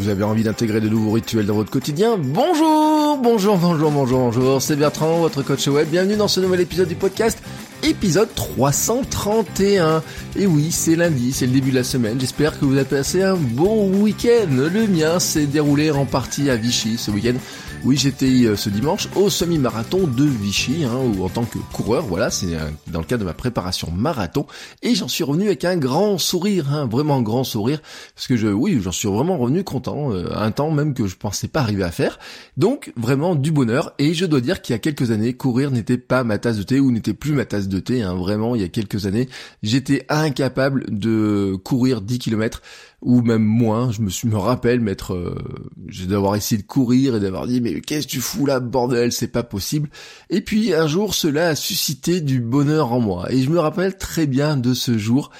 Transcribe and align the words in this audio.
Vous 0.00 0.08
avez 0.08 0.24
envie 0.24 0.42
d'intégrer 0.44 0.80
de 0.80 0.88
nouveaux 0.88 1.10
rituels 1.10 1.44
dans 1.44 1.52
votre 1.52 1.70
quotidien 1.70 2.16
Bonjour, 2.16 3.18
bonjour, 3.22 3.58
bonjour, 3.58 3.90
bonjour, 3.90 4.18
bonjour. 4.18 4.62
C'est 4.62 4.74
Bertrand, 4.74 5.18
votre 5.18 5.42
coach 5.42 5.68
web. 5.68 5.88
Bienvenue 5.90 6.16
dans 6.16 6.26
ce 6.26 6.40
nouvel 6.40 6.62
épisode 6.62 6.88
du 6.88 6.94
podcast, 6.94 7.38
épisode 7.82 8.28
331. 8.34 10.02
Et 10.36 10.46
oui, 10.46 10.70
c'est 10.70 10.96
lundi, 10.96 11.32
c'est 11.32 11.46
le 11.46 11.52
début 11.52 11.70
de 11.70 11.76
la 11.76 11.84
semaine. 11.84 12.20
J'espère 12.20 12.58
que 12.58 12.64
vous 12.64 12.76
avez 12.76 12.84
passé 12.84 13.22
un 13.22 13.36
bon 13.36 13.90
week-end. 14.02 14.48
Le 14.50 14.86
mien 14.86 15.18
s'est 15.18 15.46
déroulé 15.46 15.90
en 15.90 16.06
partie 16.06 16.50
à 16.50 16.56
Vichy 16.56 16.96
ce 16.98 17.10
week-end. 17.10 17.36
Oui, 17.82 17.96
j'étais 17.96 18.44
euh, 18.44 18.56
ce 18.56 18.68
dimanche 18.68 19.08
au 19.16 19.30
semi-marathon 19.30 20.06
de 20.06 20.24
Vichy, 20.24 20.84
hein, 20.84 20.98
ou 20.98 21.24
en 21.24 21.30
tant 21.30 21.46
que 21.46 21.56
coureur, 21.72 22.04
voilà, 22.04 22.30
c'est 22.30 22.54
euh, 22.54 22.68
dans 22.88 22.98
le 22.98 23.06
cadre 23.06 23.20
de 23.20 23.26
ma 23.26 23.32
préparation 23.32 23.90
marathon, 23.90 24.46
et 24.82 24.94
j'en 24.94 25.08
suis 25.08 25.24
revenu 25.24 25.46
avec 25.46 25.64
un 25.64 25.78
grand 25.78 26.18
sourire, 26.18 26.70
hein, 26.74 26.86
vraiment 26.86 27.22
grand 27.22 27.42
sourire, 27.42 27.80
parce 28.14 28.26
que 28.26 28.36
je, 28.36 28.48
oui, 28.48 28.78
j'en 28.82 28.92
suis 28.92 29.08
vraiment 29.08 29.38
revenu 29.38 29.64
content, 29.64 30.12
euh, 30.12 30.28
un 30.36 30.50
temps 30.50 30.70
même 30.70 30.92
que 30.92 31.06
je 31.06 31.16
pensais 31.16 31.48
pas 31.48 31.60
arriver 31.60 31.82
à 31.82 31.90
faire, 31.90 32.18
donc 32.58 32.92
vraiment 32.98 33.34
du 33.34 33.50
bonheur, 33.50 33.94
et 33.98 34.12
je 34.12 34.26
dois 34.26 34.42
dire 34.42 34.60
qu'il 34.60 34.74
y 34.74 34.76
a 34.76 34.78
quelques 34.78 35.10
années, 35.10 35.32
courir 35.32 35.70
n'était 35.70 35.96
pas 35.96 36.22
ma 36.22 36.36
tasse 36.36 36.58
de 36.58 36.64
thé, 36.64 36.80
ou 36.80 36.92
n'était 36.92 37.14
plus 37.14 37.32
ma 37.32 37.46
tasse 37.46 37.68
de 37.68 37.69
thé, 37.78 38.02
hein, 38.02 38.14
vraiment, 38.14 38.54
il 38.54 38.62
y 38.62 38.64
a 38.64 38.68
quelques 38.68 39.06
années, 39.06 39.28
j'étais 39.62 40.04
incapable 40.08 40.84
de 40.88 41.56
courir 41.62 42.00
10 42.00 42.18
km, 42.18 42.62
ou 43.02 43.22
même 43.22 43.42
moins. 43.42 43.90
Je 43.90 44.02
me 44.02 44.10
suis 44.10 44.28
me 44.28 44.36
rappelle 44.36 44.80
m'être, 44.80 45.14
euh, 45.14 45.34
d'avoir 46.06 46.36
essayé 46.36 46.60
de 46.60 46.66
courir 46.66 47.16
et 47.16 47.20
d'avoir 47.20 47.46
dit 47.46 47.60
mais 47.60 47.80
qu'est-ce 47.80 48.06
que 48.06 48.12
tu 48.12 48.20
fous 48.20 48.46
là 48.46 48.60
bordel, 48.60 49.12
c'est 49.12 49.28
pas 49.28 49.42
possible. 49.42 49.88
Et 50.28 50.40
puis 50.40 50.74
un 50.74 50.86
jour 50.86 51.14
cela 51.14 51.48
a 51.48 51.54
suscité 51.54 52.20
du 52.20 52.40
bonheur 52.40 52.92
en 52.92 53.00
moi 53.00 53.32
et 53.32 53.42
je 53.42 53.50
me 53.50 53.58
rappelle 53.58 53.96
très 53.96 54.26
bien 54.26 54.56
de 54.56 54.74
ce 54.74 54.98
jour 54.98 55.30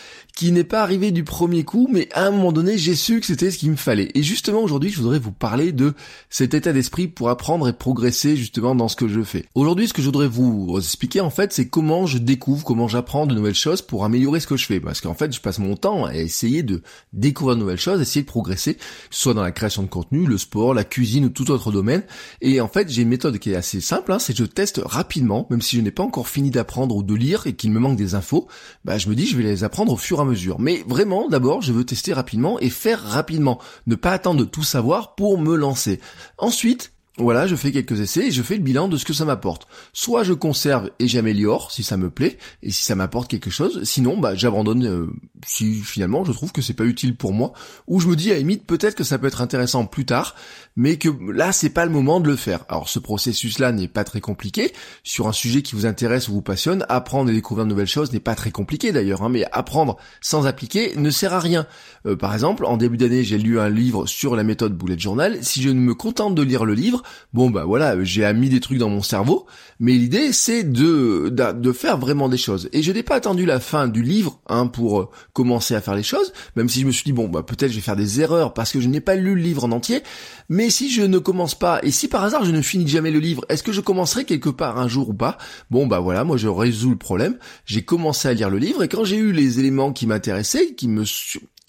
qui 0.40 0.52
n'est 0.52 0.64
pas 0.64 0.82
arrivé 0.82 1.10
du 1.10 1.22
premier 1.22 1.64
coup, 1.64 1.86
mais 1.92 2.08
à 2.14 2.26
un 2.26 2.30
moment 2.30 2.50
donné, 2.50 2.78
j'ai 2.78 2.94
su 2.94 3.20
que 3.20 3.26
c'était 3.26 3.50
ce 3.50 3.58
qu'il 3.58 3.70
me 3.70 3.76
fallait. 3.76 4.10
Et 4.14 4.22
justement, 4.22 4.62
aujourd'hui, 4.62 4.88
je 4.88 4.96
voudrais 4.98 5.18
vous 5.18 5.32
parler 5.32 5.70
de 5.72 5.92
cet 6.30 6.54
état 6.54 6.72
d'esprit 6.72 7.08
pour 7.08 7.28
apprendre 7.28 7.68
et 7.68 7.74
progresser 7.74 8.36
justement 8.36 8.74
dans 8.74 8.88
ce 8.88 8.96
que 8.96 9.06
je 9.06 9.22
fais. 9.22 9.44
Aujourd'hui, 9.54 9.86
ce 9.86 9.92
que 9.92 10.00
je 10.00 10.06
voudrais 10.06 10.28
vous 10.28 10.78
expliquer, 10.78 11.20
en 11.20 11.28
fait, 11.28 11.52
c'est 11.52 11.68
comment 11.68 12.06
je 12.06 12.16
découvre, 12.16 12.64
comment 12.64 12.88
j'apprends 12.88 13.26
de 13.26 13.34
nouvelles 13.34 13.54
choses 13.54 13.82
pour 13.82 14.02
améliorer 14.02 14.40
ce 14.40 14.46
que 14.46 14.56
je 14.56 14.64
fais. 14.64 14.80
Parce 14.80 15.02
qu'en 15.02 15.12
fait, 15.12 15.30
je 15.34 15.42
passe 15.42 15.58
mon 15.58 15.76
temps 15.76 16.06
à 16.06 16.14
essayer 16.14 16.62
de 16.62 16.82
découvrir 17.12 17.49
nouvelles 17.58 17.78
choses, 17.78 18.00
essayer 18.00 18.22
de 18.22 18.26
progresser, 18.26 18.78
soit 19.10 19.34
dans 19.34 19.42
la 19.42 19.52
création 19.52 19.82
de 19.82 19.88
contenu, 19.88 20.26
le 20.26 20.38
sport, 20.38 20.74
la 20.74 20.84
cuisine 20.84 21.26
ou 21.26 21.30
tout 21.30 21.50
autre 21.50 21.72
domaine. 21.72 22.02
Et 22.40 22.60
en 22.60 22.68
fait, 22.68 22.88
j'ai 22.88 23.02
une 23.02 23.08
méthode 23.08 23.38
qui 23.38 23.52
est 23.52 23.56
assez 23.56 23.80
simple, 23.80 24.12
hein, 24.12 24.18
c'est 24.18 24.32
que 24.32 24.38
je 24.38 24.44
teste 24.44 24.80
rapidement, 24.84 25.46
même 25.50 25.62
si 25.62 25.76
je 25.76 25.80
n'ai 25.80 25.90
pas 25.90 26.02
encore 26.02 26.28
fini 26.28 26.50
d'apprendre 26.50 26.94
ou 26.96 27.02
de 27.02 27.14
lire 27.14 27.46
et 27.46 27.54
qu'il 27.54 27.70
me 27.70 27.80
manque 27.80 27.96
des 27.96 28.14
infos, 28.14 28.48
bah, 28.84 28.98
je 28.98 29.08
me 29.08 29.14
dis, 29.14 29.26
je 29.26 29.36
vais 29.36 29.42
les 29.42 29.64
apprendre 29.64 29.92
au 29.92 29.96
fur 29.96 30.18
et 30.18 30.22
à 30.22 30.24
mesure 30.24 30.50
mais 30.58 30.82
vraiment, 30.86 31.28
d'abord, 31.28 31.62
je 31.62 31.72
veux 31.72 31.84
tester 31.84 32.12
rapidement 32.12 32.58
et 32.60 32.70
faire 32.70 33.02
rapidement. 33.02 33.58
Ne 33.86 33.94
pas 33.94 34.12
attendre 34.12 34.40
de 34.40 34.44
tout 34.44 34.62
savoir 34.62 35.14
pour 35.14 35.38
me 35.38 35.56
lancer. 35.56 36.00
Ensuite, 36.38 36.92
voilà, 37.20 37.46
je 37.46 37.56
fais 37.56 37.72
quelques 37.72 38.00
essais 38.00 38.26
et 38.26 38.30
je 38.30 38.42
fais 38.42 38.56
le 38.56 38.62
bilan 38.62 38.88
de 38.88 38.96
ce 38.96 39.04
que 39.04 39.12
ça 39.12 39.24
m'apporte. 39.24 39.66
Soit 39.92 40.24
je 40.24 40.32
conserve 40.32 40.90
et 40.98 41.08
j'améliore 41.08 41.70
si 41.70 41.82
ça 41.82 41.96
me 41.96 42.10
plaît 42.10 42.38
et 42.62 42.70
si 42.70 42.82
ça 42.82 42.94
m'apporte 42.94 43.30
quelque 43.30 43.50
chose. 43.50 43.82
Sinon, 43.84 44.18
bah 44.18 44.34
j'abandonne 44.34 44.86
euh, 44.86 45.06
si 45.46 45.74
finalement 45.74 46.24
je 46.24 46.32
trouve 46.32 46.52
que 46.52 46.62
c'est 46.62 46.74
pas 46.74 46.84
utile 46.84 47.16
pour 47.16 47.32
moi. 47.32 47.52
Ou 47.86 48.00
je 48.00 48.08
me 48.08 48.16
dis 48.16 48.32
à 48.32 48.38
limite 48.38 48.66
peut-être 48.66 48.94
que 48.94 49.04
ça 49.04 49.18
peut 49.18 49.26
être 49.26 49.40
intéressant 49.40 49.86
plus 49.86 50.04
tard, 50.04 50.34
mais 50.76 50.96
que 50.96 51.08
là 51.32 51.52
c'est 51.52 51.70
pas 51.70 51.84
le 51.84 51.90
moment 51.90 52.20
de 52.20 52.28
le 52.28 52.36
faire. 52.36 52.64
Alors 52.68 52.88
ce 52.88 52.98
processus-là 52.98 53.72
n'est 53.72 53.88
pas 53.88 54.04
très 54.04 54.20
compliqué 54.20 54.72
sur 55.02 55.28
un 55.28 55.32
sujet 55.32 55.62
qui 55.62 55.74
vous 55.74 55.86
intéresse 55.86 56.28
ou 56.28 56.32
vous 56.32 56.42
passionne. 56.42 56.84
Apprendre 56.88 57.30
et 57.30 57.34
découvrir 57.34 57.66
de 57.66 57.70
nouvelles 57.70 57.86
choses 57.86 58.12
n'est 58.12 58.20
pas 58.20 58.34
très 58.34 58.50
compliqué 58.50 58.92
d'ailleurs, 58.92 59.22
hein, 59.22 59.28
mais 59.28 59.44
apprendre 59.52 59.96
sans 60.20 60.46
appliquer 60.46 60.94
ne 60.96 61.10
sert 61.10 61.34
à 61.34 61.40
rien. 61.40 61.66
Euh, 62.06 62.16
par 62.16 62.32
exemple, 62.34 62.64
en 62.64 62.76
début 62.76 62.96
d'année, 62.96 63.24
j'ai 63.24 63.38
lu 63.38 63.60
un 63.60 63.68
livre 63.68 64.06
sur 64.06 64.36
la 64.36 64.42
méthode 64.42 64.76
bullet 64.76 64.98
journal. 64.98 65.38
Si 65.42 65.62
je 65.62 65.68
ne 65.68 65.80
me 65.80 65.94
contente 65.94 66.34
de 66.34 66.42
lire 66.42 66.64
le 66.64 66.74
livre 66.74 67.02
bon 67.32 67.50
bah 67.50 67.64
voilà, 67.64 68.02
j'ai 68.04 68.32
mis 68.32 68.48
des 68.48 68.60
trucs 68.60 68.78
dans 68.78 68.88
mon 68.88 69.02
cerveau, 69.02 69.46
mais 69.78 69.92
l'idée 69.92 70.32
c'est 70.32 70.64
de, 70.64 71.28
de, 71.28 71.72
faire 71.72 71.98
vraiment 71.98 72.28
des 72.28 72.36
choses. 72.36 72.68
Et 72.72 72.82
je 72.82 72.92
n'ai 72.92 73.02
pas 73.02 73.16
attendu 73.16 73.46
la 73.46 73.60
fin 73.60 73.88
du 73.88 74.02
livre 74.02 74.40
hein, 74.48 74.66
pour 74.66 75.00
euh, 75.00 75.08
commencer 75.32 75.74
à 75.74 75.80
faire 75.80 75.94
les 75.94 76.02
choses, 76.02 76.32
même 76.56 76.68
si 76.68 76.80
je 76.80 76.86
me 76.86 76.92
suis 76.92 77.04
dit 77.04 77.12
bon 77.12 77.28
bah 77.28 77.42
peut-être 77.42 77.70
je 77.70 77.76
vais 77.76 77.82
faire 77.82 77.96
des 77.96 78.20
erreurs 78.20 78.54
parce 78.54 78.72
que 78.72 78.80
je 78.80 78.88
n'ai 78.88 79.00
pas 79.00 79.14
lu 79.14 79.34
le 79.34 79.42
livre 79.42 79.64
en 79.64 79.72
entier, 79.72 80.02
mais 80.48 80.70
si 80.70 80.90
je 80.90 81.02
ne 81.02 81.18
commence 81.18 81.54
pas, 81.54 81.80
et 81.82 81.90
si 81.90 82.08
par 82.08 82.24
hasard 82.24 82.44
je 82.44 82.50
ne 82.50 82.62
finis 82.62 82.88
jamais 82.88 83.10
le 83.10 83.18
livre, 83.20 83.44
est-ce 83.48 83.62
que 83.62 83.72
je 83.72 83.80
commencerai 83.80 84.24
quelque 84.24 84.50
part 84.50 84.78
un 84.78 84.88
jour 84.88 85.10
ou 85.10 85.14
pas? 85.14 85.38
Bon 85.70 85.86
bah 85.86 86.00
voilà, 86.00 86.24
moi 86.24 86.36
je 86.36 86.48
résous 86.48 86.90
le 86.90 86.96
problème, 86.96 87.36
j'ai 87.64 87.82
commencé 87.82 88.28
à 88.28 88.34
lire 88.34 88.50
le 88.50 88.58
livre 88.58 88.82
et 88.82 88.88
quand 88.88 89.04
j'ai 89.04 89.16
eu 89.16 89.32
les 89.32 89.58
éléments 89.58 89.92
qui 89.92 90.06
m'intéressaient, 90.06 90.74
qui 90.74 90.88
me 90.88 91.04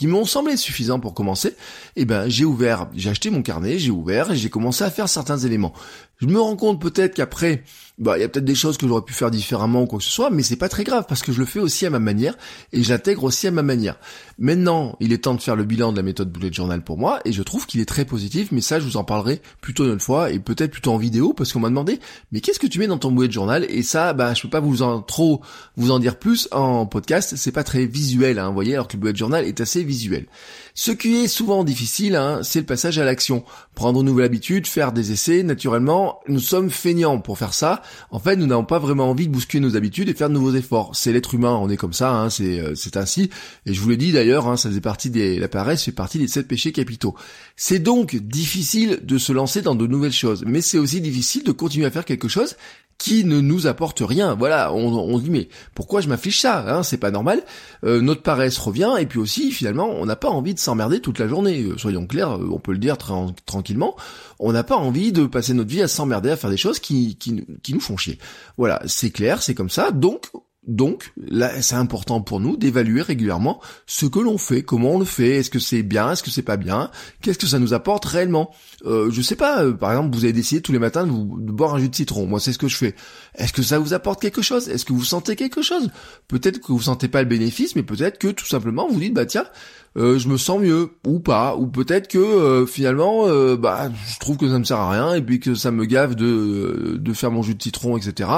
qui 0.01 0.07
m'ont 0.07 0.25
semblé 0.25 0.57
suffisants 0.57 0.99
pour 0.99 1.13
commencer, 1.13 1.55
eh 1.95 2.05
ben 2.05 2.27
j'ai 2.27 2.43
ouvert, 2.43 2.87
j'ai 2.95 3.11
acheté 3.11 3.29
mon 3.29 3.43
carnet, 3.43 3.77
j'ai 3.77 3.91
ouvert 3.91 4.31
et 4.31 4.35
j'ai 4.35 4.49
commencé 4.49 4.83
à 4.83 4.89
faire 4.89 5.07
certains 5.07 5.37
éléments. 5.37 5.73
Je 6.21 6.27
me 6.27 6.39
rends 6.39 6.55
compte 6.55 6.79
peut-être 6.79 7.15
qu'après, 7.15 7.63
bah 7.97 8.17
il 8.17 8.21
y 8.21 8.23
a 8.23 8.29
peut-être 8.29 8.45
des 8.45 8.55
choses 8.55 8.77
que 8.77 8.87
j'aurais 8.87 9.01
pu 9.01 9.13
faire 9.13 9.31
différemment 9.31 9.81
ou 9.81 9.85
quoi 9.87 9.97
que 9.97 10.05
ce 10.05 10.11
soit, 10.11 10.29
mais 10.29 10.43
c'est 10.43 10.55
pas 10.55 10.69
très 10.69 10.83
grave 10.83 11.05
parce 11.09 11.23
que 11.23 11.31
je 11.31 11.39
le 11.39 11.45
fais 11.45 11.59
aussi 11.59 11.85
à 11.87 11.89
ma 11.89 11.99
manière 11.99 12.37
et 12.73 12.83
j'intègre 12.83 13.23
aussi 13.23 13.47
à 13.47 13.51
ma 13.51 13.63
manière. 13.63 13.97
Maintenant, 14.37 14.95
il 14.99 15.13
est 15.13 15.23
temps 15.23 15.33
de 15.33 15.41
faire 15.41 15.55
le 15.55 15.63
bilan 15.63 15.91
de 15.91 15.97
la 15.97 16.03
méthode 16.03 16.31
bullet 16.31 16.53
journal 16.53 16.83
pour 16.83 16.99
moi 16.99 17.21
et 17.25 17.31
je 17.31 17.41
trouve 17.41 17.65
qu'il 17.65 17.81
est 17.81 17.85
très 17.85 18.05
positif, 18.05 18.51
mais 18.51 18.61
ça 18.61 18.79
je 18.79 18.85
vous 18.85 18.97
en 18.97 19.03
parlerai 19.03 19.41
plutôt 19.61 19.85
une 19.85 19.91
autre 19.91 20.03
fois 20.03 20.31
et 20.31 20.37
peut-être 20.37 20.71
plutôt 20.71 20.91
en 20.91 20.97
vidéo 20.97 21.33
parce 21.33 21.53
qu'on 21.53 21.59
m'a 21.59 21.69
demandé 21.69 21.99
mais 22.31 22.39
qu'est-ce 22.39 22.59
que 22.59 22.67
tu 22.67 22.77
mets 22.77 22.87
dans 22.87 22.99
ton 22.99 23.11
bullet 23.11 23.31
journal? 23.31 23.65
Et 23.69 23.81
ça 23.81 24.13
bah 24.13 24.35
je 24.35 24.43
peux 24.43 24.49
pas 24.49 24.59
vous 24.59 24.83
en 24.83 25.01
trop 25.01 25.41
vous 25.75 25.89
en 25.89 25.97
dire 25.97 26.19
plus 26.19 26.47
en 26.51 26.85
podcast, 26.85 27.33
c'est 27.35 27.51
pas 27.51 27.63
très 27.63 27.87
visuel 27.87 28.37
hein, 28.37 28.49
vous 28.49 28.53
voyez 28.53 28.75
alors 28.75 28.87
que 28.87 28.93
le 28.93 29.01
bullet 29.01 29.15
journal 29.15 29.45
est 29.45 29.59
assez 29.59 29.83
visuel. 29.83 30.27
Ce 30.73 30.91
qui 30.91 31.17
est 31.17 31.27
souvent 31.27 31.63
difficile, 31.63 32.15
hein, 32.15 32.39
c'est 32.43 32.59
le 32.59 32.65
passage 32.65 32.97
à 32.97 33.03
l'action. 33.03 33.43
Prendre 33.75 33.99
une 33.99 34.05
nouvelle 34.05 34.25
habitude, 34.25 34.67
faire 34.67 34.93
des 34.93 35.11
essais, 35.11 35.43
naturellement, 35.43 36.10
nous 36.27 36.39
sommes 36.39 36.69
feignants 36.69 37.19
pour 37.19 37.37
faire 37.37 37.53
ça. 37.53 37.81
En 38.09 38.19
fait, 38.19 38.35
nous 38.35 38.45
n'avons 38.45 38.65
pas 38.65 38.79
vraiment 38.79 39.09
envie 39.09 39.27
de 39.27 39.33
bousculer 39.33 39.61
nos 39.61 39.75
habitudes 39.75 40.09
et 40.09 40.13
faire 40.13 40.29
de 40.29 40.33
nouveaux 40.33 40.53
efforts. 40.53 40.95
C'est 40.95 41.11
l'être 41.11 41.33
humain, 41.33 41.57
on 41.61 41.69
est 41.69 41.77
comme 41.77 41.93
ça, 41.93 42.13
hein, 42.13 42.29
c'est 42.29 42.59
euh, 42.59 42.73
c'est 42.75 42.97
ainsi. 42.97 43.29
Et 43.65 43.73
je 43.73 43.81
vous 43.81 43.89
l'ai 43.89 43.97
dit 43.97 44.11
d'ailleurs, 44.11 44.47
hein, 44.47 44.57
ça 44.57 44.69
faisait 44.69 44.81
partie 44.81 45.09
des 45.09 45.39
la 45.39 45.47
paresse 45.47 45.83
fait 45.83 45.91
partie 45.91 46.19
des 46.19 46.27
sept 46.27 46.47
péchés 46.47 46.71
capitaux. 46.71 47.15
C'est 47.55 47.79
donc 47.79 48.15
difficile 48.15 48.99
de 49.03 49.17
se 49.17 49.33
lancer 49.33 49.61
dans 49.61 49.75
de 49.75 49.87
nouvelles 49.87 50.11
choses, 50.11 50.43
mais 50.45 50.61
c'est 50.61 50.77
aussi 50.77 51.01
difficile 51.01 51.43
de 51.43 51.51
continuer 51.51 51.85
à 51.85 51.91
faire 51.91 52.05
quelque 52.05 52.27
chose 52.27 52.55
qui 53.01 53.25
ne 53.25 53.41
nous 53.41 53.65
apporte 53.65 54.03
rien. 54.05 54.35
Voilà, 54.35 54.71
on, 54.73 54.93
on 54.93 55.17
dit 55.17 55.31
mais 55.31 55.49
pourquoi 55.73 56.01
je 56.01 56.07
m'affiche 56.07 56.39
ça 56.39 56.63
hein, 56.67 56.83
C'est 56.83 56.99
pas 56.99 57.09
normal. 57.09 57.41
Euh, 57.83 57.99
notre 57.99 58.21
paresse 58.21 58.59
revient 58.59 58.93
et 58.99 59.07
puis 59.07 59.17
aussi 59.17 59.51
finalement 59.51 59.89
on 59.89 60.05
n'a 60.05 60.15
pas 60.15 60.29
envie 60.29 60.53
de 60.53 60.59
s'emmerder 60.59 60.99
toute 60.99 61.17
la 61.17 61.27
journée. 61.27 61.63
Euh, 61.63 61.77
soyons 61.79 62.05
clairs, 62.05 62.37
on 62.39 62.59
peut 62.59 62.73
le 62.73 62.77
dire 62.77 62.97
tranquillement. 62.99 63.95
On 64.43 64.51
n'a 64.51 64.63
pas 64.63 64.75
envie 64.75 65.11
de 65.11 65.27
passer 65.27 65.53
notre 65.53 65.69
vie 65.69 65.83
à 65.83 65.87
s'emmerder 65.87 66.31
à 66.31 66.35
faire 66.35 66.49
des 66.49 66.57
choses 66.57 66.79
qui, 66.79 67.15
qui, 67.15 67.73
nous 67.73 67.79
font 67.79 67.95
chier. 67.95 68.17
Voilà, 68.57 68.81
c'est 68.87 69.11
clair, 69.11 69.43
c'est 69.43 69.53
comme 69.53 69.69
ça. 69.69 69.91
Donc 69.91 70.31
donc, 70.67 71.11
là, 71.17 71.59
c'est 71.63 71.75
important 71.75 72.21
pour 72.21 72.39
nous 72.39 72.55
d'évaluer 72.55 73.01
régulièrement 73.01 73.59
ce 73.87 74.05
que 74.05 74.19
l'on 74.19 74.37
fait, 74.37 74.61
comment 74.61 74.91
on 74.91 74.99
le 74.99 75.05
fait, 75.05 75.37
est-ce 75.37 75.49
que 75.49 75.57
c'est 75.57 75.81
bien, 75.81 76.11
est-ce 76.11 76.21
que 76.21 76.29
c'est 76.29 76.43
pas 76.43 76.57
bien, 76.57 76.91
qu'est-ce 77.21 77.39
que 77.39 77.47
ça 77.47 77.57
nous 77.57 77.73
apporte 77.73 78.05
réellement. 78.05 78.51
Euh, 78.85 79.09
je 79.09 79.23
sais 79.23 79.35
pas, 79.35 79.63
euh, 79.63 79.73
par 79.73 79.89
exemple, 79.89 80.15
vous 80.15 80.23
avez 80.23 80.33
décidé 80.33 80.61
tous 80.61 80.71
les 80.71 80.77
matins 80.77 81.03
de, 81.07 81.11
vous, 81.11 81.39
de 81.39 81.51
boire 81.51 81.73
un 81.73 81.79
jus 81.79 81.89
de 81.89 81.95
citron. 81.95 82.27
Moi, 82.27 82.39
c'est 82.39 82.53
ce 82.53 82.59
que 82.59 82.67
je 82.67 82.77
fais. 82.77 82.95
Est-ce 83.33 83.53
que 83.53 83.63
ça 83.63 83.79
vous 83.79 83.95
apporte 83.95 84.21
quelque 84.21 84.43
chose? 84.43 84.69
Est-ce 84.69 84.85
que 84.85 84.93
vous 84.93 85.03
sentez 85.03 85.35
quelque 85.35 85.63
chose? 85.63 85.89
Peut-être 86.27 86.59
que 86.59 86.71
vous 86.71 86.81
sentez 86.81 87.07
pas 87.07 87.23
le 87.23 87.27
bénéfice, 87.27 87.75
mais 87.75 87.83
peut-être 87.83 88.19
que 88.19 88.27
tout 88.27 88.45
simplement 88.45 88.87
vous 88.87 88.99
dites, 88.99 89.15
bah 89.15 89.25
tiens, 89.25 89.45
euh, 89.97 90.17
je 90.17 90.29
me 90.29 90.37
sens 90.37 90.59
mieux 90.61 90.91
ou 91.05 91.19
pas, 91.19 91.55
ou 91.57 91.67
peut-être 91.67 92.07
que 92.07 92.17
euh, 92.17 92.65
finalement, 92.65 93.27
euh, 93.27 93.57
bah, 93.57 93.91
je 94.07 94.19
trouve 94.19 94.37
que 94.37 94.47
ça 94.47 94.57
me 94.57 94.63
sert 94.63 94.77
à 94.77 94.89
rien 94.89 95.15
et 95.15 95.21
puis 95.21 95.39
que 95.39 95.53
ça 95.53 95.71
me 95.71 95.85
gave 95.85 96.15
de 96.15 96.97
de 96.97 97.13
faire 97.13 97.31
mon 97.31 97.41
jus 97.41 97.55
de 97.55 97.61
citron, 97.61 97.97
etc. 97.97 98.29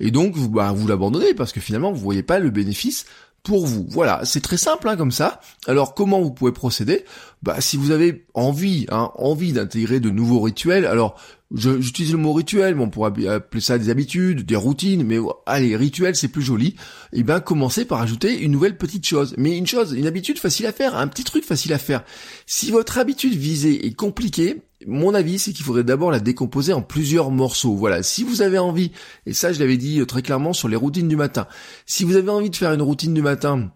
Et 0.00 0.10
donc, 0.10 0.38
bah, 0.50 0.72
vous 0.74 0.86
l'abandonnez 0.86 1.34
parce 1.34 1.52
que 1.52 1.60
finalement, 1.60 1.92
vous 1.92 2.00
voyez 2.00 2.22
pas 2.22 2.38
le 2.38 2.50
bénéfice 2.50 3.04
pour 3.42 3.66
vous. 3.66 3.86
Voilà, 3.88 4.20
c'est 4.24 4.40
très 4.40 4.56
simple 4.56 4.88
hein, 4.88 4.96
comme 4.96 5.10
ça. 5.10 5.40
Alors 5.66 5.94
comment 5.94 6.20
vous 6.20 6.30
pouvez 6.30 6.52
procéder? 6.52 7.04
Bah 7.42 7.60
si 7.60 7.76
vous 7.76 7.90
avez 7.90 8.26
envie, 8.34 8.86
hein, 8.90 9.10
envie 9.16 9.52
d'intégrer 9.52 9.98
de 10.00 10.10
nouveaux 10.10 10.40
rituels. 10.40 10.86
Alors 10.86 11.16
j'utilise 11.54 12.12
le 12.12 12.18
mot 12.18 12.32
rituel, 12.32 12.76
mais 12.76 12.82
on 12.82 12.90
pourrait 12.90 13.26
appeler 13.26 13.60
ça 13.60 13.78
des 13.78 13.90
habitudes, 13.90 14.46
des 14.46 14.56
routines, 14.56 15.04
mais 15.04 15.18
allez, 15.46 15.76
rituel 15.76 16.14
c'est 16.14 16.28
plus 16.28 16.42
joli. 16.42 16.68
Et 17.12 17.20
eh 17.20 17.22
ben 17.24 17.40
commencez 17.40 17.84
par 17.84 18.00
ajouter 18.00 18.38
une 18.38 18.52
nouvelle 18.52 18.78
petite 18.78 19.06
chose. 19.06 19.34
Mais 19.36 19.58
une 19.58 19.66
chose, 19.66 19.92
une 19.92 20.06
habitude 20.06 20.38
facile 20.38 20.66
à 20.66 20.72
faire, 20.72 20.96
un 20.96 21.08
petit 21.08 21.24
truc 21.24 21.44
facile 21.44 21.72
à 21.72 21.78
faire. 21.78 22.04
Si 22.46 22.70
votre 22.70 22.98
habitude 22.98 23.34
visée 23.34 23.86
est 23.86 23.94
compliquée, 23.94 24.62
mon 24.86 25.14
avis, 25.14 25.38
c'est 25.38 25.52
qu'il 25.52 25.64
faudrait 25.64 25.84
d'abord 25.84 26.10
la 26.10 26.20
décomposer 26.20 26.72
en 26.72 26.82
plusieurs 26.82 27.30
morceaux. 27.30 27.74
Voilà, 27.74 28.02
si 28.02 28.24
vous 28.24 28.42
avez 28.42 28.58
envie, 28.58 28.92
et 29.26 29.32
ça 29.32 29.52
je 29.52 29.58
l'avais 29.60 29.76
dit 29.76 30.00
euh, 30.00 30.06
très 30.06 30.22
clairement 30.22 30.52
sur 30.52 30.68
les 30.68 30.76
routines 30.76 31.08
du 31.08 31.16
matin, 31.16 31.46
si 31.86 32.04
vous 32.04 32.16
avez 32.16 32.30
envie 32.30 32.50
de 32.50 32.56
faire 32.56 32.72
une 32.72 32.82
routine 32.82 33.14
du 33.14 33.22
matin 33.22 33.70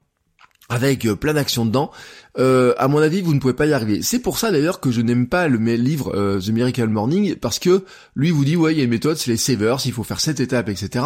avec 0.68 1.06
euh, 1.06 1.14
plein 1.14 1.34
d'actions 1.34 1.64
dedans, 1.64 1.90
euh, 2.38 2.74
à 2.78 2.88
mon 2.88 2.98
avis, 2.98 3.22
vous 3.22 3.34
ne 3.34 3.40
pouvez 3.40 3.54
pas 3.54 3.66
y 3.66 3.72
arriver. 3.72 4.00
C'est 4.02 4.20
pour 4.20 4.38
ça 4.38 4.50
d'ailleurs 4.50 4.80
que 4.80 4.90
je 4.90 5.00
n'aime 5.00 5.26
pas 5.26 5.48
le 5.48 5.58
livre 5.76 6.38
The 6.38 6.48
Miracle 6.48 6.88
Morning, 6.88 7.34
parce 7.36 7.58
que 7.58 7.84
lui 8.14 8.30
vous 8.30 8.44
dit, 8.44 8.56
ouais, 8.56 8.72
il 8.72 8.78
y 8.78 8.80
a 8.80 8.84
une 8.84 8.90
méthode, 8.90 9.16
c'est 9.16 9.30
les 9.30 9.36
savers, 9.36 9.78
il 9.84 9.92
faut 9.92 10.04
faire 10.04 10.20
cette 10.20 10.36
étapes, 10.40 10.68
etc. 10.68 11.04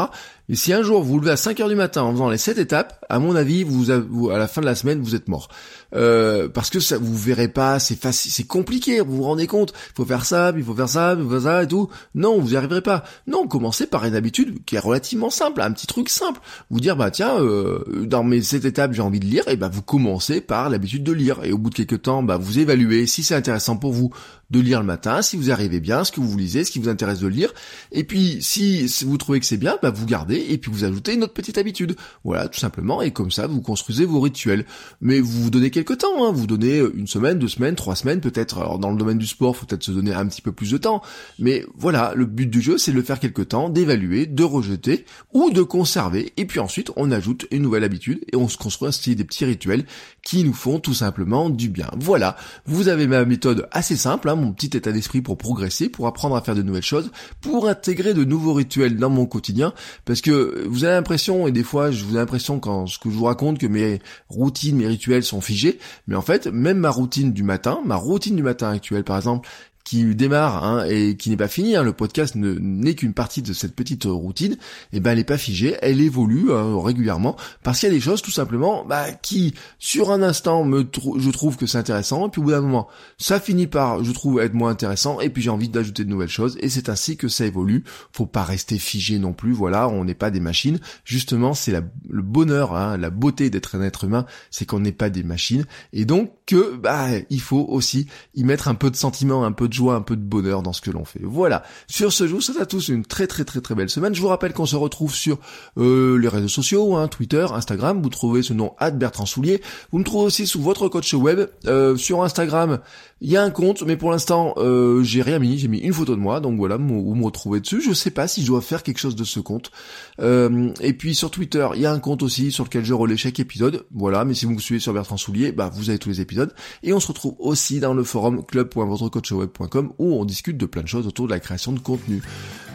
Et 0.48 0.56
si 0.56 0.72
un 0.72 0.82
jour 0.82 1.02
vous 1.02 1.10
vous 1.10 1.20
levez 1.20 1.32
à 1.32 1.36
5 1.36 1.58
heures 1.60 1.68
du 1.68 1.74
matin 1.74 2.02
en 2.02 2.12
faisant 2.12 2.28
les 2.28 2.38
7 2.38 2.58
étapes, 2.58 3.04
à 3.08 3.18
mon 3.18 3.34
avis, 3.36 3.64
vous, 3.64 3.90
à 4.30 4.38
la 4.38 4.48
fin 4.48 4.60
de 4.60 4.66
la 4.66 4.74
semaine, 4.74 5.00
vous 5.00 5.14
êtes 5.14 5.28
mort. 5.28 5.48
Euh, 5.94 6.48
parce 6.48 6.70
que 6.70 6.78
ça 6.78 6.98
vous 6.98 7.16
verrez 7.16 7.48
pas, 7.48 7.80
c'est 7.80 8.00
facile, 8.00 8.30
c'est 8.30 8.46
compliqué, 8.46 9.00
vous 9.00 9.16
vous 9.16 9.22
rendez 9.24 9.48
compte, 9.48 9.72
il 9.90 9.96
faut 9.96 10.04
faire 10.04 10.24
ça, 10.24 10.52
il 10.56 10.62
faut 10.62 10.74
faire 10.74 10.88
ça, 10.88 11.16
il 11.18 11.24
faut 11.24 11.30
faire 11.30 11.42
ça 11.42 11.62
et 11.64 11.66
tout. 11.66 11.88
Non, 12.14 12.38
vous 12.38 12.54
y 12.54 12.56
arriverez 12.56 12.82
pas. 12.82 13.04
Non, 13.26 13.46
commencez 13.48 13.86
par 13.86 14.04
une 14.04 14.14
habitude 14.14 14.64
qui 14.64 14.76
est 14.76 14.80
relativement 14.80 15.30
simple, 15.30 15.60
un 15.60 15.72
petit 15.72 15.86
truc 15.86 16.08
simple. 16.08 16.40
Vous 16.70 16.80
dire 16.80 16.96
bah 16.96 17.10
tiens, 17.10 17.40
euh, 17.40 18.04
dans 18.06 18.22
mes 18.22 18.42
sept 18.42 18.64
étapes 18.64 18.92
j'ai 18.92 19.02
envie 19.02 19.20
de 19.20 19.26
lire, 19.26 19.46
et 19.48 19.56
bah 19.56 19.68
vous 19.72 19.82
commencez 19.82 20.40
par 20.40 20.70
l'habitude 20.70 21.02
de 21.02 21.12
lire 21.12 21.19
et 21.20 21.52
au 21.52 21.58
bout 21.58 21.70
de 21.70 21.74
quelques 21.74 22.02
temps, 22.02 22.22
bah 22.22 22.36
vous 22.36 22.58
évaluez 22.58 23.06
si 23.06 23.22
c'est 23.22 23.34
intéressant 23.34 23.76
pour 23.76 23.92
vous 23.92 24.10
de 24.50 24.60
lire 24.60 24.80
le 24.80 24.86
matin, 24.86 25.22
si 25.22 25.36
vous 25.36 25.50
arrivez 25.50 25.80
bien, 25.80 26.04
ce 26.04 26.12
que 26.12 26.20
vous 26.20 26.36
lisez, 26.36 26.64
ce 26.64 26.70
qui 26.70 26.78
vous 26.78 26.88
intéresse 26.88 27.20
de 27.20 27.28
lire. 27.28 27.52
Et 27.92 28.04
puis, 28.04 28.38
si 28.40 28.86
vous 29.04 29.16
trouvez 29.16 29.40
que 29.40 29.46
c'est 29.46 29.56
bien, 29.56 29.78
bah, 29.82 29.90
vous 29.90 30.06
gardez 30.06 30.44
et 30.50 30.58
puis 30.58 30.70
vous 30.70 30.84
ajoutez 30.84 31.14
une 31.14 31.22
autre 31.22 31.32
petite 31.32 31.58
habitude. 31.58 31.96
Voilà, 32.24 32.48
tout 32.48 32.58
simplement. 32.58 33.00
Et 33.02 33.12
comme 33.12 33.30
ça, 33.30 33.46
vous 33.46 33.60
construisez 33.60 34.04
vos 34.04 34.20
rituels. 34.20 34.66
Mais 35.00 35.20
vous 35.20 35.42
vous 35.44 35.50
donnez 35.50 35.70
quelques 35.70 35.98
temps. 35.98 36.24
Hein. 36.24 36.32
Vous 36.32 36.46
donnez 36.46 36.82
une 36.94 37.06
semaine, 37.06 37.38
deux 37.38 37.48
semaines, 37.48 37.76
trois 37.76 37.94
semaines, 37.94 38.20
peut-être. 38.20 38.58
Alors, 38.58 38.78
dans 38.78 38.90
le 38.90 38.96
domaine 38.96 39.18
du 39.18 39.26
sport, 39.26 39.56
faut 39.56 39.66
peut-être 39.66 39.84
se 39.84 39.92
donner 39.92 40.12
un 40.12 40.26
petit 40.26 40.42
peu 40.42 40.52
plus 40.52 40.72
de 40.72 40.78
temps. 40.78 41.02
Mais 41.38 41.64
voilà, 41.76 42.12
le 42.16 42.26
but 42.26 42.46
du 42.46 42.60
jeu, 42.60 42.76
c'est 42.76 42.90
de 42.90 42.96
le 42.96 43.02
faire 43.02 43.20
quelque 43.20 43.42
temps, 43.42 43.68
d'évaluer, 43.68 44.26
de 44.26 44.42
rejeter 44.42 45.04
ou 45.32 45.50
de 45.50 45.62
conserver. 45.62 46.32
Et 46.36 46.44
puis 46.44 46.58
ensuite, 46.58 46.90
on 46.96 47.12
ajoute 47.12 47.46
une 47.52 47.62
nouvelle 47.62 47.84
habitude 47.84 48.24
et 48.32 48.36
on 48.36 48.48
se 48.48 48.56
construit 48.56 48.88
ainsi 48.88 49.14
des 49.14 49.24
petits 49.24 49.44
rituels 49.44 49.84
qui 50.22 50.42
nous 50.42 50.52
font 50.52 50.80
tout 50.80 50.94
simplement 50.94 51.50
du 51.50 51.68
bien. 51.68 51.90
Voilà, 51.98 52.36
vous 52.66 52.88
avez 52.88 53.06
ma 53.06 53.24
méthode 53.24 53.68
assez 53.70 53.96
simple. 53.96 54.28
Hein 54.28 54.39
mon 54.40 54.52
petit 54.52 54.76
état 54.76 54.92
d'esprit 54.92 55.22
pour 55.22 55.38
progresser, 55.38 55.88
pour 55.88 56.06
apprendre 56.06 56.36
à 56.36 56.40
faire 56.40 56.54
de 56.54 56.62
nouvelles 56.62 56.82
choses, 56.82 57.10
pour 57.40 57.68
intégrer 57.68 58.14
de 58.14 58.24
nouveaux 58.24 58.54
rituels 58.54 58.96
dans 58.96 59.10
mon 59.10 59.26
quotidien, 59.26 59.72
parce 60.04 60.20
que 60.20 60.66
vous 60.66 60.84
avez 60.84 60.94
l'impression, 60.94 61.46
et 61.46 61.52
des 61.52 61.62
fois 61.62 61.90
je 61.90 62.04
vous 62.04 62.14
ai 62.14 62.18
l'impression 62.18 62.58
quand 62.58 62.86
ce 62.86 62.98
que 62.98 63.10
je 63.10 63.14
vous 63.14 63.24
raconte 63.24 63.58
que 63.58 63.66
mes 63.66 64.00
routines, 64.28 64.76
mes 64.76 64.86
rituels 64.86 65.24
sont 65.24 65.40
figés, 65.40 65.78
mais 66.06 66.16
en 66.16 66.22
fait, 66.22 66.46
même 66.46 66.78
ma 66.78 66.90
routine 66.90 67.32
du 67.32 67.42
matin, 67.42 67.80
ma 67.84 67.96
routine 67.96 68.36
du 68.36 68.42
matin 68.42 68.70
actuelle 68.70 69.04
par 69.04 69.16
exemple, 69.16 69.48
qui 69.84 70.14
démarre 70.14 70.64
hein, 70.64 70.84
et 70.88 71.16
qui 71.16 71.30
n'est 71.30 71.36
pas 71.36 71.48
fini, 71.48 71.76
hein, 71.76 71.82
le 71.82 71.92
podcast 71.92 72.34
n'est 72.36 72.94
qu'une 72.94 73.14
partie 73.14 73.42
de 73.42 73.52
cette 73.52 73.74
petite 73.74 74.04
routine, 74.04 74.52
et 74.52 74.56
eh 74.94 75.00
ben 75.00 75.12
elle 75.12 75.18
n'est 75.18 75.24
pas 75.24 75.38
figée, 75.38 75.76
elle 75.82 76.00
évolue 76.00 76.52
hein, 76.52 76.80
régulièrement. 76.82 77.36
Parce 77.62 77.80
qu'il 77.80 77.88
y 77.88 77.92
a 77.92 77.94
des 77.94 78.00
choses 78.00 78.22
tout 78.22 78.30
simplement 78.30 78.84
bah, 78.84 79.12
qui 79.12 79.54
sur 79.78 80.10
un 80.10 80.22
instant 80.22 80.64
me 80.64 80.86
je 81.18 81.30
trouve 81.30 81.56
que 81.56 81.66
c'est 81.66 81.78
intéressant. 81.78 82.26
Et 82.26 82.30
puis 82.30 82.40
au 82.40 82.44
bout 82.44 82.50
d'un 82.50 82.60
moment 82.60 82.88
ça 83.18 83.40
finit 83.40 83.66
par 83.66 84.04
je 84.04 84.12
trouve 84.12 84.40
être 84.40 84.54
moins 84.54 84.70
intéressant. 84.70 85.20
Et 85.20 85.30
puis 85.30 85.42
j'ai 85.42 85.50
envie 85.50 85.68
d'ajouter 85.68 86.04
de 86.04 86.10
nouvelles 86.10 86.28
choses. 86.28 86.56
Et 86.60 86.68
c'est 86.68 86.88
ainsi 86.88 87.16
que 87.16 87.28
ça 87.28 87.46
évolue. 87.46 87.84
Faut 88.12 88.26
pas 88.26 88.44
rester 88.44 88.78
figé 88.78 89.18
non 89.18 89.32
plus, 89.32 89.52
voilà, 89.52 89.88
on 89.88 90.04
n'est 90.04 90.14
pas 90.14 90.30
des 90.30 90.40
machines. 90.40 90.78
Justement 91.04 91.54
c'est 91.54 91.72
le 91.72 92.22
bonheur, 92.22 92.76
hein, 92.76 92.96
la 92.96 93.10
beauté 93.10 93.50
d'être 93.50 93.76
un 93.76 93.82
être 93.82 94.04
humain, 94.04 94.26
c'est 94.50 94.66
qu'on 94.66 94.80
n'est 94.80 94.92
pas 94.92 95.10
des 95.10 95.22
machines. 95.22 95.64
Et 95.92 96.04
donc 96.04 96.32
que 96.46 96.76
bah 96.76 97.08
il 97.30 97.40
faut 97.40 97.64
aussi 97.68 98.06
y 98.34 98.44
mettre 98.44 98.68
un 98.68 98.74
peu 98.74 98.90
de 98.90 98.96
sentiment, 98.96 99.44
un 99.44 99.52
peu 99.52 99.68
joie, 99.72 99.94
un 99.94 100.02
peu 100.02 100.16
de 100.16 100.22
bonheur 100.22 100.62
dans 100.62 100.72
ce 100.72 100.80
que 100.80 100.90
l'on 100.90 101.04
fait. 101.04 101.20
Voilà. 101.22 101.62
Sur 101.88 102.12
ce, 102.12 102.26
je 102.26 102.34
vous 102.34 102.40
souhaite 102.40 102.60
à 102.60 102.66
tous 102.66 102.88
une 102.88 103.04
très 103.04 103.26
très 103.26 103.44
très 103.44 103.60
très 103.60 103.74
belle 103.74 103.90
semaine. 103.90 104.14
Je 104.14 104.20
vous 104.20 104.28
rappelle 104.28 104.52
qu'on 104.52 104.66
se 104.66 104.76
retrouve 104.76 105.14
sur 105.14 105.38
euh, 105.78 106.16
les 106.16 106.28
réseaux 106.28 106.48
sociaux, 106.48 106.96
hein, 106.96 107.08
Twitter, 107.08 107.46
Instagram. 107.52 108.02
Vous 108.02 108.08
trouvez 108.08 108.42
ce 108.42 108.52
nom 108.52 108.74
Bertrand 108.92 109.26
Soulier. 109.26 109.62
Vous 109.92 109.98
me 109.98 110.04
trouvez 110.04 110.26
aussi 110.26 110.46
sous 110.46 110.60
votre 110.60 110.88
coach 110.88 111.12
web. 111.14 111.48
Euh, 111.66 111.96
sur 111.96 112.22
Instagram, 112.22 112.80
il 113.20 113.30
y 113.30 113.36
a 113.36 113.42
un 113.42 113.50
compte, 113.50 113.82
mais 113.82 113.96
pour 113.96 114.10
l'instant, 114.10 114.54
euh, 114.56 115.02
j'ai 115.02 115.22
rien 115.22 115.38
mis. 115.38 115.58
J'ai 115.58 115.68
mis 115.68 115.78
une 115.78 115.92
photo 115.92 116.14
de 116.14 116.20
moi, 116.20 116.40
donc 116.40 116.56
voilà, 116.56 116.76
vous 116.76 117.14
me 117.14 117.24
retrouvez 117.24 117.60
dessus. 117.60 117.82
Je 117.82 117.92
sais 117.92 118.10
pas 118.10 118.28
si 118.28 118.42
je 118.42 118.46
dois 118.46 118.60
faire 118.60 118.82
quelque 118.82 118.98
chose 118.98 119.16
de 119.16 119.24
ce 119.24 119.40
compte. 119.40 119.70
et 120.18 120.92
puis 120.92 121.14
sur 121.14 121.30
Twitter, 121.30 121.68
il 121.74 121.80
y 121.80 121.86
a 121.86 121.92
un 121.92 121.98
compte 121.98 122.22
aussi 122.22 122.52
sur 122.52 122.64
lequel 122.64 122.84
je 122.84 122.94
relais 122.94 123.16
chaque 123.16 123.40
épisode. 123.40 123.84
Voilà, 123.92 124.24
mais 124.24 124.34
si 124.34 124.46
vous 124.46 124.52
me 124.52 124.58
suivez 124.58 124.80
sur 124.80 124.92
Bertrand 124.92 125.16
Soulier, 125.16 125.52
bah 125.52 125.70
vous 125.72 125.90
avez 125.90 125.98
tous 125.98 126.08
les 126.08 126.20
épisodes. 126.20 126.54
Et 126.82 126.92
on 126.92 127.00
se 127.00 127.08
retrouve 127.08 127.34
aussi 127.38 127.80
dans 127.80 127.94
le 127.94 128.04
forum 128.04 128.44
club.votrecoachweb.com 128.44 129.92
où 129.98 130.14
on 130.14 130.24
discute 130.24 130.56
de 130.56 130.66
plein 130.66 130.82
de 130.82 130.88
choses 130.88 131.06
autour 131.06 131.26
de 131.26 131.32
la 131.32 131.40
création 131.40 131.72
de 131.72 131.80
contenu. 131.80 132.22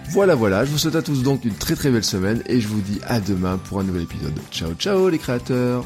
Voilà, 0.09 0.35
voilà, 0.35 0.65
je 0.65 0.71
vous 0.71 0.77
souhaite 0.77 0.95
à 0.95 1.01
tous 1.01 1.23
donc 1.23 1.45
une 1.45 1.55
très 1.55 1.75
très 1.75 1.89
belle 1.89 2.03
semaine 2.03 2.43
et 2.47 2.61
je 2.61 2.67
vous 2.67 2.81
dis 2.81 2.99
à 3.07 3.19
demain 3.19 3.57
pour 3.57 3.79
un 3.79 3.83
nouvel 3.83 4.03
épisode. 4.03 4.33
Ciao 4.51 4.73
ciao 4.75 5.09
les 5.09 5.17
créateurs 5.17 5.85